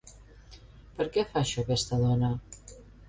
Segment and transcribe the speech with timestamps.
[0.99, 2.33] Per què fa això aquesta dona?